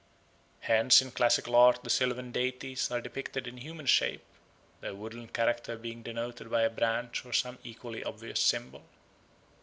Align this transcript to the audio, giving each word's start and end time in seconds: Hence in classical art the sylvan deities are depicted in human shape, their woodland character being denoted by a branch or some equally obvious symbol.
Hence 0.61 0.99
in 0.99 1.11
classical 1.11 1.53
art 1.55 1.83
the 1.83 1.89
sylvan 1.91 2.31
deities 2.31 2.89
are 2.89 3.01
depicted 3.01 3.45
in 3.45 3.57
human 3.57 3.85
shape, 3.85 4.23
their 4.79 4.95
woodland 4.95 5.31
character 5.33 5.77
being 5.77 6.01
denoted 6.01 6.49
by 6.49 6.63
a 6.63 6.71
branch 6.71 7.23
or 7.23 7.33
some 7.33 7.59
equally 7.63 8.03
obvious 8.03 8.39
symbol. 8.41 8.81